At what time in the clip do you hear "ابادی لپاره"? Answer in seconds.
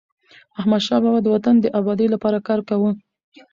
1.79-2.37